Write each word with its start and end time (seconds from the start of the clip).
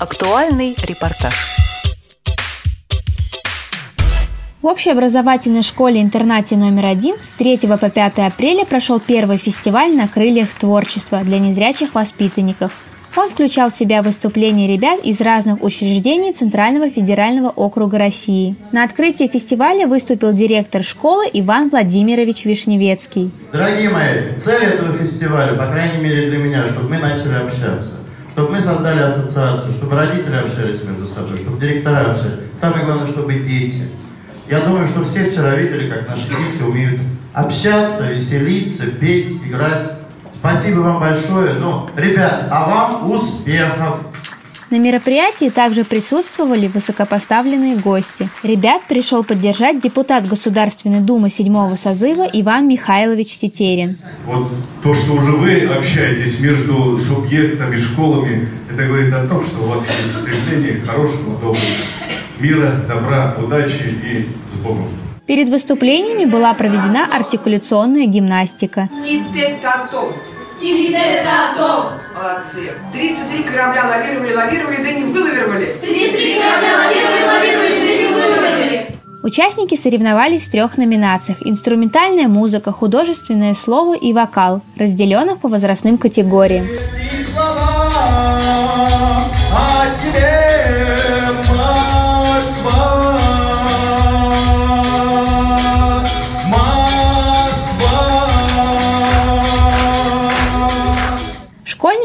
Актуальный 0.00 0.76
репортаж. 0.86 1.34
В 4.62 4.66
общеобразовательной 4.66 5.64
школе-интернате 5.64 6.56
номер 6.56 6.86
один 6.86 7.16
с 7.20 7.32
3 7.32 7.66
по 7.66 7.90
5 7.90 8.18
апреля 8.20 8.64
прошел 8.64 9.00
первый 9.00 9.38
фестиваль 9.38 9.96
на 9.96 10.06
крыльях 10.06 10.50
творчества 10.50 11.22
для 11.24 11.40
незрячих 11.40 11.94
воспитанников. 11.94 12.70
Он 13.16 13.28
включал 13.28 13.70
в 13.70 13.74
себя 13.74 14.02
выступления 14.02 14.72
ребят 14.72 15.00
из 15.02 15.20
разных 15.20 15.64
учреждений 15.64 16.32
Центрального 16.32 16.90
федерального 16.90 17.48
округа 17.48 17.98
России. 17.98 18.54
На 18.70 18.84
открытии 18.84 19.26
фестиваля 19.26 19.88
выступил 19.88 20.32
директор 20.32 20.84
школы 20.84 21.24
Иван 21.32 21.70
Владимирович 21.70 22.44
Вишневецкий. 22.44 23.32
Дорогие 23.52 23.88
мои, 23.88 24.36
цель 24.36 24.62
этого 24.62 24.96
фестиваля, 24.96 25.54
по 25.56 25.66
крайней 25.66 26.00
мере 26.00 26.30
для 26.30 26.38
меня, 26.38 26.68
чтобы 26.68 26.88
мы 26.88 26.98
начали 26.98 27.34
общаться 27.34 27.98
чтобы 28.38 28.52
мы 28.52 28.62
создали 28.62 29.00
ассоциацию, 29.00 29.72
чтобы 29.72 29.96
родители 29.96 30.36
общались 30.36 30.84
между 30.84 31.08
собой, 31.08 31.38
чтобы 31.38 31.58
директора 31.58 32.12
общались. 32.12 32.44
Самое 32.56 32.84
главное, 32.84 33.08
чтобы 33.08 33.34
дети. 33.34 33.88
Я 34.48 34.60
думаю, 34.60 34.86
что 34.86 35.02
все 35.02 35.28
вчера 35.28 35.56
видели, 35.56 35.90
как 35.90 36.08
наши 36.08 36.28
дети 36.28 36.62
умеют 36.62 37.00
общаться, 37.32 38.12
веселиться, 38.12 38.86
петь, 38.92 39.42
играть. 39.44 39.90
Спасибо 40.38 40.82
вам 40.82 41.00
большое. 41.00 41.54
Ну, 41.54 41.90
ребят, 41.96 42.46
а 42.48 42.68
вам 42.68 43.10
успехов! 43.10 44.02
На 44.70 44.78
мероприятии 44.78 45.48
также 45.48 45.82
присутствовали 45.84 46.68
высокопоставленные 46.68 47.76
гости. 47.76 48.28
Ребят 48.42 48.82
пришел 48.86 49.24
поддержать 49.24 49.80
депутат 49.80 50.26
Государственной 50.26 51.00
Думы 51.00 51.30
седьмого 51.30 51.74
созыва 51.76 52.28
Иван 52.30 52.68
Михайлович 52.68 53.38
Тетерин. 53.38 53.96
Вот 54.26 54.52
то, 54.82 54.92
что 54.92 55.14
уже 55.14 55.32
вы 55.32 55.64
общаетесь 55.64 56.40
между 56.40 56.98
субъектами, 56.98 57.76
школами, 57.78 58.46
это 58.70 58.84
говорит 58.84 59.14
о 59.14 59.26
том, 59.26 59.42
что 59.46 59.62
у 59.62 59.66
вас 59.68 59.88
есть 60.00 60.14
стремление 60.14 60.80
хорошего, 60.80 61.32
доброго 61.34 61.56
мира, 62.38 62.84
добра, 62.86 63.36
удачи 63.42 63.94
и 64.04 64.28
с 64.52 64.58
Богом. 64.58 64.88
Перед 65.26 65.48
выступлениями 65.48 66.24
была 66.24 66.52
проведена 66.52 67.06
артикуляционная 67.10 68.06
гимнастика. 68.06 68.88
Молодцы. 72.14 72.72
33 72.92 73.42
корабля 73.44 73.86
лавировали, 73.86 74.34
лавировали, 74.34 74.76
да 74.82 74.90
не 74.92 75.04
вылавировали. 75.04 75.78
33 75.80 76.40
корабля 76.40 76.78
лавировали, 76.78 77.24
лавировали, 77.26 77.78
да 77.80 78.02
не 78.02 78.06
вылавировали. 78.12 78.98
Участники 79.22 79.74
соревновались 79.74 80.48
в 80.48 80.50
трех 80.50 80.78
номинациях– 80.78 81.38
инструментальная 81.44 82.28
музыка, 82.28 82.72
художественное 82.72 83.54
слово 83.54 83.96
и 83.96 84.12
вокал, 84.12 84.62
разделенных 84.76 85.38
по 85.38 85.48
возрастным 85.48 85.98
категориям. 85.98 86.66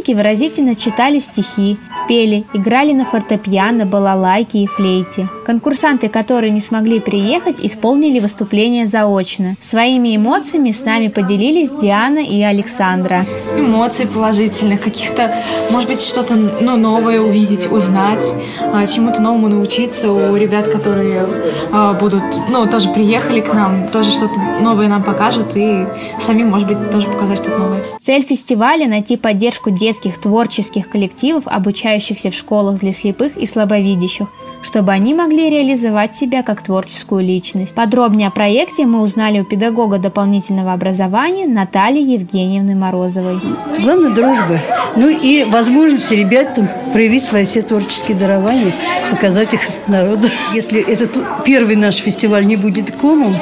Школьники 0.00 0.16
выразительно 0.16 0.74
читали 0.74 1.18
стихи, 1.18 1.76
пели, 2.08 2.46
играли 2.54 2.92
на 2.92 3.04
фортепиано, 3.04 3.84
балалайке 3.84 4.60
и 4.60 4.66
флейте. 4.66 5.28
Конкурсанты, 5.44 6.08
которые 6.08 6.52
не 6.52 6.60
смогли 6.60 7.00
приехать, 7.00 7.60
исполнили 7.60 8.18
выступление 8.18 8.86
заочно. 8.86 9.56
Своими 9.60 10.16
эмоциями 10.16 10.70
с 10.70 10.84
нами 10.84 11.08
поделились 11.08 11.70
Диана 11.70 12.20
и 12.20 12.40
Александра. 12.40 13.26
Эмоции 13.58 14.06
положительные, 14.06 14.78
каких-то, 14.78 15.34
может 15.70 15.88
быть, 15.88 16.00
что-то 16.00 16.34
ну, 16.34 16.76
новое 16.76 17.20
увидеть, 17.20 17.70
узнать, 17.70 18.24
а, 18.72 18.86
чему-то 18.86 19.20
новому 19.20 19.48
научиться 19.48 20.10
у 20.10 20.34
ребят, 20.36 20.68
которые 20.68 21.26
а, 21.72 21.92
будут, 21.92 22.22
ну, 22.48 22.66
тоже 22.66 22.88
приехали 22.90 23.40
к 23.40 23.52
нам, 23.52 23.88
тоже 23.88 24.10
что-то 24.12 24.40
новое 24.62 24.88
нам 24.88 25.02
покажут 25.02 25.56
и 25.56 25.84
самим, 26.20 26.48
может 26.48 26.68
быть, 26.68 26.90
тоже 26.90 27.06
показать 27.08 27.38
что-то 27.38 27.58
новое. 27.58 27.82
Цель 28.00 28.22
фестиваля– 28.22 28.86
найти 28.88 29.16
поддержку 29.16 29.70
детских 29.90 30.20
творческих 30.20 30.88
коллективов, 30.88 31.44
обучающих 31.46 31.90
обучающихся 31.90 32.30
в 32.30 32.34
школах 32.34 32.78
для 32.78 32.92
слепых 32.92 33.36
и 33.36 33.46
слабовидящих, 33.46 34.28
чтобы 34.62 34.92
они 34.92 35.14
могли 35.14 35.50
реализовать 35.50 36.14
себя 36.14 36.42
как 36.42 36.62
творческую 36.62 37.24
личность. 37.24 37.74
Подробнее 37.74 38.28
о 38.28 38.30
проекте 38.30 38.86
мы 38.86 39.00
узнали 39.00 39.40
у 39.40 39.44
педагога 39.44 39.98
дополнительного 39.98 40.72
образования 40.72 41.46
Натальи 41.46 42.02
Евгеньевны 42.02 42.76
Морозовой. 42.76 43.40
Главное– 43.80 44.10
дружба. 44.14 44.60
Ну 44.94 45.08
и 45.08 45.44
возможность 45.44 46.12
ребятам 46.12 46.68
проявить 46.92 47.24
свои 47.24 47.44
все 47.44 47.62
творческие 47.62 48.16
дарования, 48.16 48.72
показать 49.10 49.54
их 49.54 49.60
народу. 49.88 50.28
Если 50.54 50.80
этот 50.80 51.12
первый 51.44 51.74
наш 51.74 51.96
фестиваль 51.96 52.46
не 52.46 52.56
будет 52.56 52.94
комом, 52.96 53.36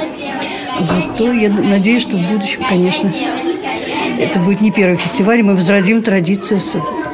то 1.17 1.33
я 1.33 1.51
надеюсь, 1.51 2.03
что 2.03 2.17
в 2.17 2.31
будущем, 2.31 2.63
конечно, 2.69 3.13
это 4.19 4.39
будет 4.41 4.61
не 4.61 4.71
первый 4.71 4.97
фестиваль, 4.97 5.43
мы 5.43 5.55
возродим 5.55 6.03
традицию 6.03 6.61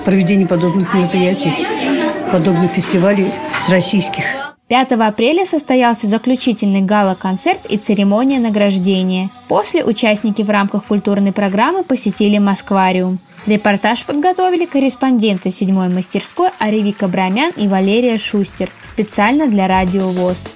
проведения 0.05 0.47
подобных 0.47 0.93
мероприятий, 0.95 1.53
подобных 2.33 2.71
фестивалей 2.71 3.31
с 3.65 3.69
российских. 3.69 4.25
5 4.69 4.93
апреля 4.93 5.45
состоялся 5.45 6.07
заключительный 6.07 6.81
гала-концерт 6.81 7.67
и 7.69 7.77
церемония 7.77 8.41
награждения. 8.41 9.29
После 9.47 9.85
участники 9.85 10.41
в 10.41 10.49
рамках 10.49 10.85
культурной 10.87 11.33
программы 11.33 11.85
посетили 11.85 12.39
Москвариум. 12.39 13.19
Репортаж 13.47 14.07
подготовили 14.07 14.65
корреспонденты 14.65 15.51
седьмой 15.51 15.91
мастерской 15.91 16.49
Аревика 16.59 17.09
Брамян 17.09 17.53
и 17.55 17.69
Валерия 17.69 18.17
Шустер 18.17 18.71
специально 18.83 19.47
для 19.49 19.69
Радио 19.69 20.09
ВОЗ. 20.09 20.49